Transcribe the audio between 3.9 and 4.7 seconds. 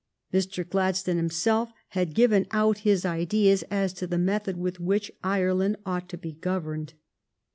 to the method